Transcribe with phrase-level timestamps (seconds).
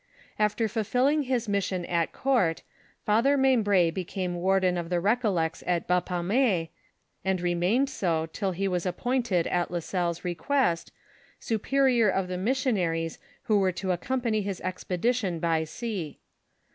[0.39, 2.63] After fulfilling his mission at court,
[3.05, 6.69] Father Membr6 became warden of the recollects at Bapaume,
[7.23, 10.91] and remained so till he was appointed at La Salle's request,
[11.39, 16.17] superior of the mission aries who were to accompany his expedition by sea.